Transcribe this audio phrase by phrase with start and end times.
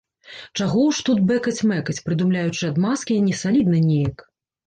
[0.59, 4.17] Чаго ўжо тут бэкаць-мэкаць, прыдумляючы адмазкі, несалідна неяк.